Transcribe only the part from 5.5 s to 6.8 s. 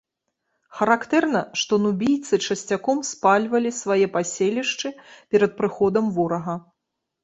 прыходам ворага.